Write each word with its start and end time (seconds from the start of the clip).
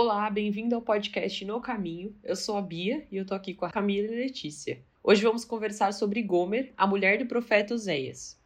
Olá, 0.00 0.30
bem-vindo 0.30 0.76
ao 0.76 0.80
podcast 0.80 1.44
No 1.44 1.60
Caminho. 1.60 2.14
Eu 2.22 2.36
sou 2.36 2.56
a 2.56 2.62
Bia 2.62 3.04
e 3.10 3.16
eu 3.16 3.26
tô 3.26 3.34
aqui 3.34 3.52
com 3.52 3.64
a 3.64 3.70
Camila 3.70 4.06
e 4.06 4.14
Letícia. 4.14 4.80
Hoje 5.02 5.24
vamos 5.24 5.44
conversar 5.44 5.92
sobre 5.92 6.22
Gomer, 6.22 6.72
a 6.76 6.86
mulher 6.86 7.18
do 7.18 7.26
profeta 7.26 7.74
Oséias. 7.74 8.40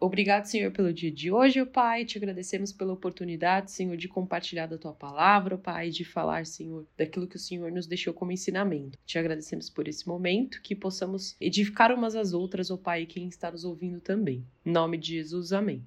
Obrigado, 0.00 0.46
Senhor, 0.46 0.72
pelo 0.72 0.94
dia 0.94 1.12
de 1.12 1.30
hoje, 1.30 1.60
ó 1.60 1.66
Pai. 1.66 2.06
Te 2.06 2.16
agradecemos 2.16 2.72
pela 2.72 2.94
oportunidade, 2.94 3.70
Senhor, 3.70 3.98
de 3.98 4.08
compartilhar 4.08 4.64
da 4.64 4.78
tua 4.78 4.94
palavra, 4.94 5.56
ó 5.56 5.58
Pai, 5.58 5.90
de 5.90 6.06
falar, 6.06 6.46
Senhor, 6.46 6.86
daquilo 6.96 7.28
que 7.28 7.36
o 7.36 7.38
Senhor 7.38 7.70
nos 7.70 7.86
deixou 7.86 8.14
como 8.14 8.32
ensinamento. 8.32 8.98
Te 9.04 9.18
agradecemos 9.18 9.68
por 9.68 9.86
esse 9.86 10.08
momento, 10.08 10.62
que 10.62 10.74
possamos 10.74 11.36
edificar 11.38 11.92
umas 11.92 12.16
às 12.16 12.32
outras, 12.32 12.70
ó 12.70 12.78
Pai, 12.78 13.04
quem 13.04 13.28
está 13.28 13.50
nos 13.50 13.66
ouvindo 13.66 14.00
também. 14.00 14.42
Em 14.64 14.72
nome 14.72 14.96
de 14.96 15.16
Jesus, 15.16 15.52
amém. 15.52 15.84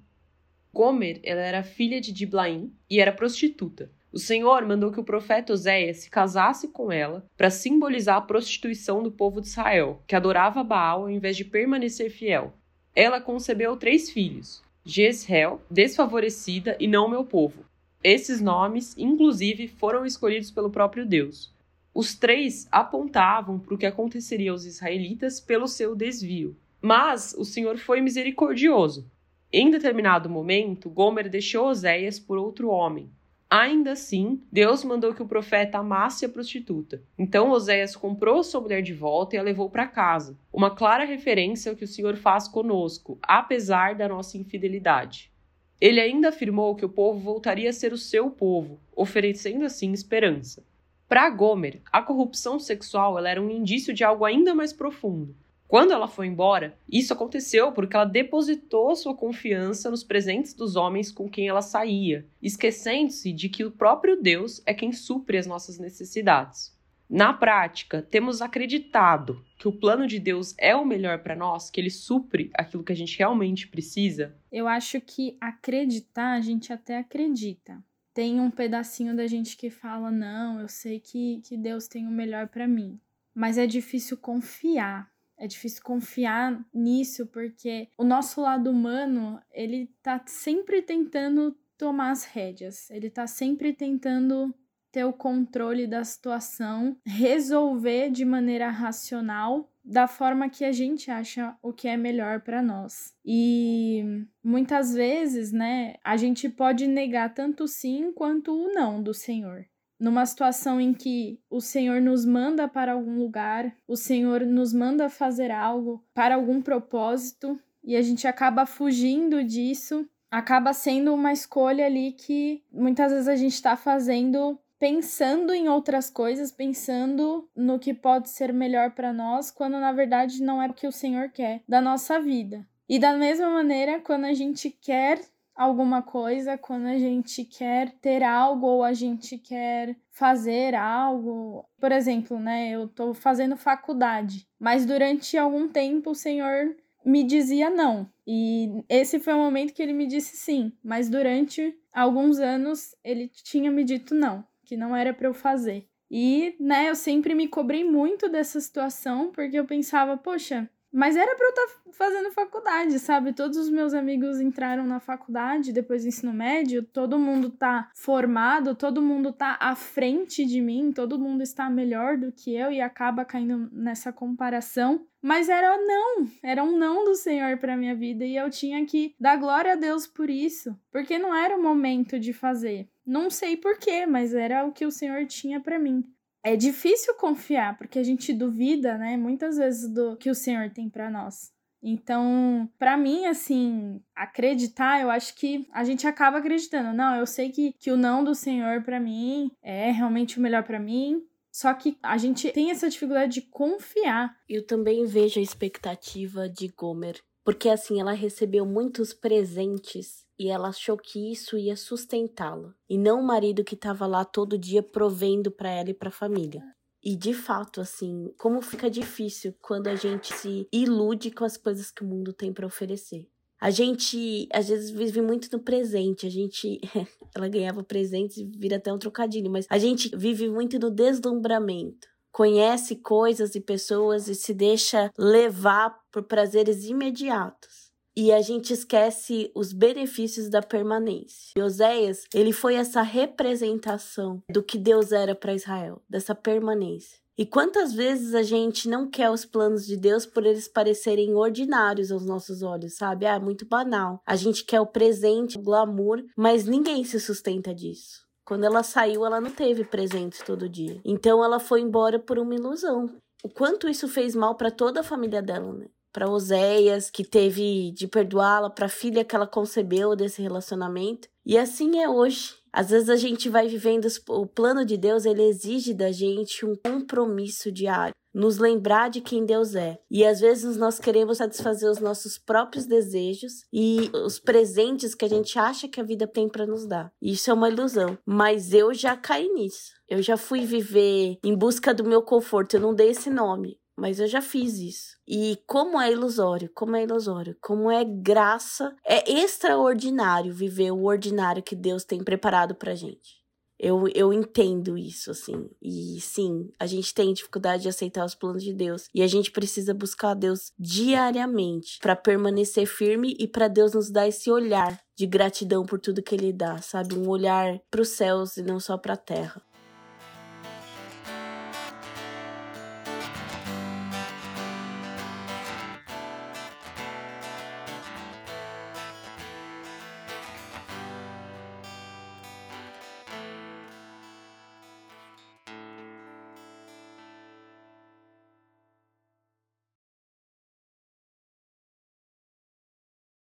Gomer, 0.72 1.18
ela 1.24 1.40
era 1.40 1.64
filha 1.64 2.00
de 2.00 2.12
Diblaim 2.12 2.72
e 2.88 3.00
era 3.00 3.12
prostituta. 3.12 3.90
O 4.10 4.18
Senhor 4.18 4.64
mandou 4.64 4.90
que 4.90 4.98
o 4.98 5.04
profeta 5.04 5.52
Oséias 5.52 5.98
se 5.98 6.10
casasse 6.10 6.68
com 6.68 6.90
ela 6.90 7.26
para 7.36 7.50
simbolizar 7.50 8.16
a 8.16 8.22
prostituição 8.22 9.02
do 9.02 9.10
povo 9.10 9.40
de 9.40 9.48
Israel, 9.48 10.02
que 10.06 10.16
adorava 10.16 10.64
Baal 10.64 11.02
ao 11.02 11.10
invés 11.10 11.36
de 11.36 11.44
permanecer 11.44 12.10
fiel. 12.10 12.54
Ela 12.96 13.20
concebeu 13.20 13.76
três 13.76 14.10
filhos: 14.10 14.62
Jezreel, 14.82 15.60
desfavorecida 15.70 16.74
e 16.80 16.88
não 16.88 17.08
meu 17.08 17.22
povo. 17.22 17.64
Esses 18.02 18.40
nomes, 18.40 18.96
inclusive, 18.96 19.68
foram 19.68 20.06
escolhidos 20.06 20.50
pelo 20.50 20.70
próprio 20.70 21.04
Deus. 21.04 21.52
Os 21.92 22.14
três 22.14 22.66
apontavam 22.70 23.58
para 23.58 23.74
o 23.74 23.78
que 23.78 23.86
aconteceria 23.86 24.52
aos 24.52 24.64
israelitas 24.64 25.40
pelo 25.40 25.68
seu 25.68 25.94
desvio. 25.94 26.56
Mas 26.80 27.34
o 27.36 27.44
Senhor 27.44 27.76
foi 27.76 28.00
misericordioso. 28.00 29.10
Em 29.52 29.70
determinado 29.70 30.30
momento, 30.30 30.88
Gomer 30.88 31.28
deixou 31.28 31.66
Oséias 31.66 32.18
por 32.18 32.38
outro 32.38 32.68
homem, 32.68 33.10
Ainda 33.50 33.92
assim, 33.92 34.42
Deus 34.52 34.84
mandou 34.84 35.14
que 35.14 35.22
o 35.22 35.26
profeta 35.26 35.78
amasse 35.78 36.26
a 36.26 36.28
prostituta. 36.28 37.02
Então 37.18 37.50
Oséias 37.50 37.96
comprou 37.96 38.44
sua 38.44 38.60
mulher 38.60 38.82
de 38.82 38.92
volta 38.92 39.36
e 39.36 39.38
a 39.38 39.42
levou 39.42 39.70
para 39.70 39.86
casa. 39.86 40.38
Uma 40.52 40.74
clara 40.74 41.04
referência 41.04 41.70
ao 41.70 41.76
que 41.76 41.84
o 41.84 41.88
Senhor 41.88 42.14
faz 42.16 42.46
conosco, 42.46 43.18
apesar 43.22 43.94
da 43.94 44.06
nossa 44.06 44.36
infidelidade. 44.36 45.32
Ele 45.80 45.98
ainda 45.98 46.28
afirmou 46.28 46.74
que 46.74 46.84
o 46.84 46.90
povo 46.90 47.20
voltaria 47.20 47.70
a 47.70 47.72
ser 47.72 47.94
o 47.94 47.98
seu 47.98 48.30
povo, 48.30 48.80
oferecendo 48.94 49.64
assim 49.64 49.92
esperança. 49.92 50.62
Para 51.08 51.30
Gomer, 51.30 51.80
a 51.90 52.02
corrupção 52.02 52.58
sexual 52.58 53.18
era 53.24 53.40
um 53.40 53.48
indício 53.48 53.94
de 53.94 54.04
algo 54.04 54.26
ainda 54.26 54.54
mais 54.54 54.74
profundo. 54.74 55.34
Quando 55.68 55.92
ela 55.92 56.08
foi 56.08 56.26
embora, 56.26 56.78
isso 56.90 57.12
aconteceu 57.12 57.72
porque 57.72 57.94
ela 57.94 58.06
depositou 58.06 58.96
sua 58.96 59.14
confiança 59.14 59.90
nos 59.90 60.02
presentes 60.02 60.54
dos 60.54 60.76
homens 60.76 61.12
com 61.12 61.28
quem 61.28 61.46
ela 61.46 61.60
saía, 61.60 62.26
esquecendo-se 62.40 63.34
de 63.34 63.50
que 63.50 63.66
o 63.66 63.70
próprio 63.70 64.20
Deus 64.20 64.62
é 64.64 64.72
quem 64.72 64.92
supre 64.92 65.36
as 65.36 65.46
nossas 65.46 65.78
necessidades. 65.78 66.74
Na 67.08 67.34
prática, 67.34 68.00
temos 68.00 68.40
acreditado 68.40 69.44
que 69.58 69.68
o 69.68 69.72
plano 69.72 70.06
de 70.06 70.18
Deus 70.18 70.54
é 70.58 70.74
o 70.74 70.86
melhor 70.86 71.18
para 71.18 71.36
nós, 71.36 71.70
que 71.70 71.78
ele 71.78 71.90
supre 71.90 72.50
aquilo 72.54 72.82
que 72.82 72.92
a 72.92 72.96
gente 72.96 73.18
realmente 73.18 73.68
precisa? 73.68 74.34
Eu 74.50 74.66
acho 74.66 74.98
que 75.02 75.36
acreditar, 75.38 76.32
a 76.32 76.40
gente 76.40 76.72
até 76.72 76.96
acredita. 76.96 77.82
Tem 78.14 78.40
um 78.40 78.50
pedacinho 78.50 79.14
da 79.14 79.26
gente 79.26 79.56
que 79.56 79.68
fala: 79.68 80.10
não, 80.10 80.60
eu 80.60 80.68
sei 80.68 80.98
que, 80.98 81.40
que 81.42 81.56
Deus 81.56 81.88
tem 81.88 82.06
o 82.06 82.10
melhor 82.10 82.48
para 82.48 82.66
mim. 82.66 82.98
Mas 83.34 83.56
é 83.56 83.66
difícil 83.66 84.16
confiar 84.16 85.10
é 85.38 85.46
difícil 85.46 85.82
confiar 85.82 86.60
nisso 86.74 87.26
porque 87.26 87.88
o 87.96 88.04
nosso 88.04 88.40
lado 88.40 88.70
humano, 88.70 89.40
ele 89.52 89.90
tá 90.02 90.22
sempre 90.26 90.82
tentando 90.82 91.56
tomar 91.78 92.10
as 92.10 92.24
rédeas. 92.24 92.90
Ele 92.90 93.08
tá 93.08 93.26
sempre 93.26 93.72
tentando 93.72 94.52
ter 94.90 95.04
o 95.04 95.12
controle 95.12 95.86
da 95.86 96.02
situação, 96.02 96.96
resolver 97.06 98.10
de 98.10 98.24
maneira 98.24 98.68
racional 98.68 99.70
da 99.84 100.06
forma 100.06 100.50
que 100.50 100.64
a 100.64 100.72
gente 100.72 101.10
acha 101.10 101.56
o 101.62 101.72
que 101.72 101.88
é 101.88 101.96
melhor 101.96 102.40
para 102.40 102.60
nós. 102.60 103.14
E 103.24 104.26
muitas 104.42 104.92
vezes, 104.92 105.52
né, 105.52 105.94
a 106.04 106.16
gente 106.16 106.48
pode 106.48 106.86
negar 106.86 107.32
tanto 107.32 107.64
o 107.64 107.68
sim 107.68 108.12
quanto 108.12 108.52
o 108.52 108.72
não 108.72 109.02
do 109.02 109.14
Senhor 109.14 109.66
numa 109.98 110.24
situação 110.24 110.80
em 110.80 110.92
que 110.92 111.40
o 111.50 111.60
Senhor 111.60 112.00
nos 112.00 112.24
manda 112.24 112.68
para 112.68 112.92
algum 112.92 113.18
lugar, 113.18 113.74
o 113.86 113.96
Senhor 113.96 114.42
nos 114.42 114.72
manda 114.72 115.08
fazer 115.08 115.50
algo 115.50 116.04
para 116.14 116.34
algum 116.34 116.62
propósito 116.62 117.58
e 117.82 117.96
a 117.96 118.02
gente 118.02 118.26
acaba 118.26 118.66
fugindo 118.66 119.42
disso, 119.42 120.08
acaba 120.30 120.72
sendo 120.72 121.14
uma 121.14 121.32
escolha 121.32 121.86
ali 121.86 122.12
que 122.12 122.62
muitas 122.70 123.12
vezes 123.12 123.28
a 123.28 123.36
gente 123.36 123.54
está 123.54 123.76
fazendo 123.76 124.58
pensando 124.78 125.52
em 125.52 125.68
outras 125.68 126.08
coisas, 126.08 126.52
pensando 126.52 127.48
no 127.54 127.78
que 127.78 127.92
pode 127.92 128.30
ser 128.30 128.52
melhor 128.52 128.92
para 128.92 129.12
nós, 129.12 129.50
quando 129.50 129.80
na 129.80 129.92
verdade 129.92 130.40
não 130.42 130.62
é 130.62 130.68
o 130.68 130.72
que 130.72 130.86
o 130.86 130.92
Senhor 130.92 131.30
quer 131.30 131.62
da 131.68 131.80
nossa 131.80 132.20
vida. 132.20 132.64
E 132.88 132.98
da 132.98 133.14
mesma 133.14 133.50
maneira, 133.50 134.00
quando 134.00 134.24
a 134.24 134.32
gente 134.32 134.70
quer 134.70 135.20
alguma 135.58 136.00
coisa, 136.00 136.56
quando 136.56 136.86
a 136.86 136.96
gente 136.96 137.44
quer 137.44 137.90
ter 138.00 138.22
algo 138.22 138.64
ou 138.64 138.84
a 138.84 138.92
gente 138.92 139.36
quer 139.36 139.96
fazer 140.12 140.76
algo. 140.76 141.68
Por 141.80 141.90
exemplo, 141.90 142.38
né, 142.38 142.70
eu 142.70 142.86
tô 142.86 143.12
fazendo 143.12 143.56
faculdade, 143.56 144.46
mas 144.58 144.86
durante 144.86 145.36
algum 145.36 145.68
tempo 145.68 146.10
o 146.10 146.14
Senhor 146.14 146.76
me 147.04 147.24
dizia 147.24 147.68
não. 147.68 148.08
E 148.24 148.84
esse 148.88 149.18
foi 149.18 149.34
o 149.34 149.38
momento 149.38 149.74
que 149.74 149.82
ele 149.82 149.92
me 149.92 150.06
disse 150.06 150.36
sim, 150.36 150.72
mas 150.82 151.08
durante 151.08 151.76
alguns 151.92 152.38
anos 152.38 152.94
ele 153.02 153.28
tinha 153.28 153.70
me 153.70 153.82
dito 153.82 154.14
não, 154.14 154.44
que 154.64 154.76
não 154.76 154.94
era 154.94 155.12
para 155.12 155.26
eu 155.26 155.34
fazer. 155.34 155.88
E, 156.10 156.54
né, 156.58 156.88
eu 156.88 156.94
sempre 156.94 157.34
me 157.34 157.48
cobrei 157.48 157.84
muito 157.84 158.28
dessa 158.28 158.60
situação, 158.60 159.30
porque 159.30 159.58
eu 159.58 159.66
pensava, 159.66 160.16
poxa, 160.16 160.70
mas 160.92 161.16
era 161.16 161.34
para 161.36 161.46
eu 161.46 161.50
estar 161.50 161.66
tá 161.66 161.92
fazendo 161.92 162.32
faculdade, 162.32 162.98
sabe? 162.98 163.32
Todos 163.32 163.56
os 163.58 163.68
meus 163.68 163.92
amigos 163.92 164.40
entraram 164.40 164.86
na 164.86 165.00
faculdade 165.00 165.72
depois 165.72 166.02
do 166.02 166.08
ensino 166.08 166.32
médio, 166.32 166.82
todo 166.82 167.18
mundo 167.18 167.50
tá 167.50 167.90
formado, 167.94 168.74
todo 168.74 169.02
mundo 169.02 169.32
tá 169.32 169.56
à 169.60 169.74
frente 169.74 170.44
de 170.44 170.60
mim, 170.60 170.92
todo 170.92 171.18
mundo 171.18 171.42
está 171.42 171.68
melhor 171.68 172.16
do 172.16 172.32
que 172.32 172.54
eu 172.54 172.70
e 172.72 172.80
acaba 172.80 173.24
caindo 173.24 173.68
nessa 173.72 174.12
comparação. 174.12 175.06
Mas 175.20 175.48
era 175.48 175.76
não, 175.76 176.28
era 176.42 176.62
um 176.62 176.78
não 176.78 177.04
do 177.04 177.14
Senhor 177.14 177.58
para 177.58 177.76
minha 177.76 177.94
vida 177.94 178.24
e 178.24 178.36
eu 178.36 178.48
tinha 178.48 178.84
que 178.86 179.14
dar 179.18 179.36
glória 179.36 179.72
a 179.72 179.76
Deus 179.76 180.06
por 180.06 180.30
isso, 180.30 180.78
porque 180.92 181.18
não 181.18 181.34
era 181.34 181.56
o 181.56 181.62
momento 181.62 182.20
de 182.20 182.32
fazer. 182.32 182.88
Não 183.04 183.28
sei 183.28 183.56
porquê, 183.56 184.06
mas 184.06 184.32
era 184.32 184.64
o 184.64 184.72
que 184.72 184.86
o 184.86 184.92
Senhor 184.92 185.26
tinha 185.26 185.60
para 185.60 185.78
mim 185.78 186.04
é 186.48 186.56
difícil 186.56 187.14
confiar, 187.14 187.76
porque 187.76 187.98
a 187.98 188.02
gente 188.02 188.32
duvida, 188.32 188.96
né, 188.96 189.16
muitas 189.16 189.56
vezes 189.58 189.92
do 189.92 190.16
que 190.16 190.30
o 190.30 190.34
Senhor 190.34 190.70
tem 190.70 190.88
para 190.88 191.10
nós. 191.10 191.52
Então, 191.82 192.68
para 192.78 192.96
mim, 192.96 193.26
assim, 193.26 194.00
acreditar, 194.16 195.00
eu 195.00 195.10
acho 195.10 195.34
que 195.36 195.68
a 195.72 195.84
gente 195.84 196.06
acaba 196.06 196.38
acreditando. 196.38 196.92
Não, 196.92 197.14
eu 197.14 197.26
sei 197.26 197.50
que, 197.50 197.72
que 197.78 197.90
o 197.90 197.96
não 197.96 198.24
do 198.24 198.34
Senhor 198.34 198.82
para 198.82 198.98
mim 198.98 199.50
é 199.62 199.90
realmente 199.90 200.38
o 200.38 200.42
melhor 200.42 200.64
para 200.64 200.80
mim. 200.80 201.22
Só 201.52 201.72
que 201.74 201.96
a 202.02 202.16
gente 202.16 202.50
tem 202.50 202.70
essa 202.70 202.88
dificuldade 202.88 203.34
de 203.34 203.42
confiar. 203.42 204.34
Eu 204.48 204.66
também 204.66 205.04
vejo 205.04 205.38
a 205.38 205.42
expectativa 205.42 206.48
de 206.48 206.68
Gomer, 206.68 207.20
porque 207.44 207.68
assim 207.68 208.00
ela 208.00 208.12
recebeu 208.12 208.66
muitos 208.66 209.12
presentes 209.12 210.26
e 210.38 210.48
ela 210.48 210.68
achou 210.68 210.96
que 210.96 211.32
isso 211.32 211.58
ia 211.58 211.76
sustentá-la, 211.76 212.72
e 212.88 212.96
não 212.96 213.20
o 213.20 213.26
marido 213.26 213.64
que 213.64 213.74
estava 213.74 214.06
lá 214.06 214.24
todo 214.24 214.56
dia 214.56 214.82
provendo 214.82 215.50
para 215.50 215.70
ela 215.70 215.90
e 215.90 215.94
para 215.94 216.10
a 216.10 216.12
família. 216.12 216.62
E 217.02 217.16
de 217.16 217.32
fato, 217.32 217.80
assim, 217.80 218.32
como 218.38 218.60
fica 218.60 218.90
difícil 218.90 219.54
quando 219.60 219.88
a 219.88 219.94
gente 219.94 220.32
se 220.34 220.68
ilude 220.72 221.30
com 221.30 221.44
as 221.44 221.56
coisas 221.56 221.90
que 221.90 222.02
o 222.02 222.06
mundo 222.06 222.32
tem 222.32 222.52
para 222.52 222.66
oferecer. 222.66 223.26
A 223.60 223.70
gente 223.70 224.48
às 224.52 224.68
vezes 224.68 224.90
vive 224.90 225.20
muito 225.20 225.48
no 225.50 225.58
presente, 225.58 226.26
a 226.26 226.30
gente 226.30 226.80
ela 227.34 227.48
ganhava 227.48 227.82
presentes 227.82 228.36
e 228.36 228.44
vira 228.44 228.76
até 228.76 228.92
um 228.92 228.98
trocadilho, 228.98 229.50
mas 229.50 229.66
a 229.68 229.78
gente 229.78 230.14
vive 230.16 230.48
muito 230.48 230.78
no 230.78 230.90
deslumbramento. 230.90 232.06
Conhece 232.30 232.94
coisas 232.96 233.54
e 233.56 233.60
pessoas 233.60 234.28
e 234.28 234.34
se 234.34 234.54
deixa 234.54 235.10
levar 235.18 235.98
por 236.12 236.22
prazeres 236.22 236.84
imediatos 236.84 237.87
e 238.18 238.32
a 238.32 238.42
gente 238.42 238.72
esquece 238.72 239.48
os 239.54 239.72
benefícios 239.72 240.48
da 240.48 240.60
permanência. 240.60 241.52
E 241.56 241.62
Oséias, 241.62 242.24
ele 242.34 242.52
foi 242.52 242.74
essa 242.74 243.00
representação 243.00 244.42
do 244.50 244.60
que 244.60 244.76
Deus 244.76 245.12
era 245.12 245.36
para 245.36 245.54
Israel, 245.54 246.02
dessa 246.10 246.34
permanência. 246.34 247.20
E 247.38 247.46
quantas 247.46 247.92
vezes 247.92 248.34
a 248.34 248.42
gente 248.42 248.88
não 248.88 249.08
quer 249.08 249.30
os 249.30 249.44
planos 249.44 249.86
de 249.86 249.96
Deus 249.96 250.26
por 250.26 250.44
eles 250.44 250.66
parecerem 250.66 251.36
ordinários 251.36 252.10
aos 252.10 252.26
nossos 252.26 252.60
olhos, 252.60 252.96
sabe? 252.96 253.24
Ah, 253.24 253.38
muito 253.38 253.64
banal. 253.64 254.20
A 254.26 254.34
gente 254.34 254.64
quer 254.64 254.80
o 254.80 254.86
presente, 254.86 255.56
o 255.56 255.62
glamour, 255.62 256.24
mas 256.36 256.66
ninguém 256.66 257.04
se 257.04 257.20
sustenta 257.20 257.72
disso. 257.72 258.26
Quando 258.44 258.64
ela 258.64 258.82
saiu, 258.82 259.24
ela 259.24 259.40
não 259.40 259.52
teve 259.52 259.84
presentes 259.84 260.42
todo 260.44 260.68
dia. 260.68 261.00
Então 261.04 261.44
ela 261.44 261.60
foi 261.60 261.82
embora 261.82 262.18
por 262.18 262.36
uma 262.36 262.56
ilusão. 262.56 263.08
O 263.44 263.48
quanto 263.48 263.88
isso 263.88 264.08
fez 264.08 264.34
mal 264.34 264.56
para 264.56 264.72
toda 264.72 264.98
a 264.98 265.04
família 265.04 265.40
dela, 265.40 265.72
né? 265.72 265.86
Para 266.12 266.28
Oséias, 266.28 267.10
que 267.10 267.24
teve 267.24 267.92
de 267.92 268.06
perdoá-la, 268.06 268.70
para 268.70 268.86
a 268.86 268.90
filha 268.90 269.24
que 269.24 269.34
ela 269.34 269.46
concebeu 269.46 270.14
desse 270.16 270.42
relacionamento. 270.42 271.28
E 271.44 271.56
assim 271.56 272.00
é 272.00 272.08
hoje. 272.08 272.54
Às 272.72 272.90
vezes 272.90 273.08
a 273.08 273.16
gente 273.16 273.48
vai 273.48 273.66
vivendo 273.66 274.06
o 274.28 274.46
plano 274.46 274.84
de 274.84 274.96
Deus, 274.96 275.24
ele 275.24 275.42
exige 275.42 275.94
da 275.94 276.12
gente 276.12 276.66
um 276.66 276.76
compromisso 276.76 277.72
diário 277.72 278.14
nos 278.38 278.58
lembrar 278.58 279.10
de 279.10 279.20
quem 279.20 279.44
Deus 279.44 279.74
é. 279.74 279.98
E 280.10 280.24
às 280.24 280.40
vezes 280.40 280.76
nós 280.76 281.00
queremos 281.00 281.38
satisfazer 281.38 281.90
os 281.90 281.98
nossos 281.98 282.38
próprios 282.38 282.86
desejos 282.86 283.64
e 283.72 284.10
os 284.24 284.38
presentes 284.38 285.14
que 285.14 285.24
a 285.24 285.28
gente 285.28 285.58
acha 285.58 285.88
que 285.88 286.00
a 286.00 286.04
vida 286.04 286.26
tem 286.26 286.48
para 286.48 286.66
nos 286.66 286.86
dar. 286.86 287.10
Isso 287.20 287.50
é 287.50 287.54
uma 287.54 287.68
ilusão, 287.68 288.16
mas 288.24 288.72
eu 288.72 288.94
já 288.94 289.16
caí 289.16 289.48
nisso. 289.52 289.92
Eu 290.08 290.22
já 290.22 290.36
fui 290.36 290.64
viver 290.64 291.38
em 291.42 291.56
busca 291.56 291.92
do 291.92 292.04
meu 292.04 292.22
conforto, 292.22 292.74
eu 292.74 292.80
não 292.80 292.94
dei 292.94 293.10
esse 293.10 293.28
nome, 293.28 293.78
mas 293.98 294.20
eu 294.20 294.28
já 294.28 294.40
fiz 294.40 294.78
isso. 294.78 295.16
E 295.26 295.58
como 295.66 296.00
é 296.00 296.12
ilusório, 296.12 296.70
como 296.72 296.94
é 296.94 297.02
ilusório, 297.02 297.56
como 297.60 297.90
é 297.90 298.04
graça, 298.04 298.94
é 299.04 299.30
extraordinário 299.30 300.54
viver 300.54 300.92
o 300.92 301.04
ordinário 301.04 301.62
que 301.62 301.74
Deus 301.74 302.04
tem 302.04 302.22
preparado 302.22 302.74
pra 302.74 302.94
gente. 302.94 303.38
Eu, 303.78 304.08
eu 304.12 304.32
entendo 304.32 304.98
isso, 304.98 305.30
assim. 305.30 305.70
E 305.80 306.20
sim, 306.20 306.68
a 306.80 306.86
gente 306.86 307.14
tem 307.14 307.32
dificuldade 307.32 307.84
de 307.84 307.88
aceitar 307.88 308.24
os 308.24 308.34
planos 308.34 308.64
de 308.64 308.72
Deus. 308.72 309.08
E 309.14 309.22
a 309.22 309.26
gente 309.28 309.52
precisa 309.52 309.94
buscar 309.94 310.34
Deus 310.34 310.72
diariamente 310.76 311.98
para 312.00 312.16
permanecer 312.16 312.86
firme 312.86 313.36
e 313.38 313.46
para 313.46 313.68
Deus 313.68 313.92
nos 313.92 314.10
dar 314.10 314.26
esse 314.26 314.50
olhar 314.50 315.00
de 315.16 315.26
gratidão 315.26 315.84
por 315.84 316.00
tudo 316.00 316.22
que 316.22 316.34
Ele 316.34 316.52
dá, 316.52 316.78
sabe? 316.78 317.16
Um 317.16 317.28
olhar 317.28 317.80
para 317.88 318.02
os 318.02 318.08
céus 318.08 318.56
e 318.56 318.62
não 318.62 318.80
só 318.80 318.98
para 318.98 319.14
a 319.14 319.16
terra. 319.16 319.62